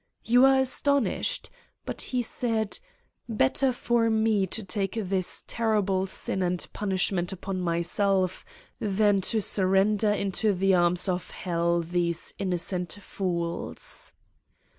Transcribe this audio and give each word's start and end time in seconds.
You 0.25 0.45
are 0.47 0.59
astonished? 0.59 1.51
But 1.85 2.01
he 2.09 2.23
said: 2.23 2.79
l 3.29 3.35
Better 3.35 3.71
for 3.71 4.09
me 4.09 4.47
to 4.47 4.63
take 4.63 4.95
this 4.99 5.43
terrible 5.45 6.07
sin 6.07 6.41
and 6.41 6.67
punishment 6.73 7.31
upon 7.31 7.61
myself 7.61 8.43
than 8.79 9.21
to 9.21 9.39
surrender 9.39 10.09
into 10.11 10.55
the 10.55 10.73
arms 10.73 11.07
of 11.07 11.29
hell 11.29 11.81
these 11.81 12.33
innocent 12.39 12.93
fools.' 12.99 14.13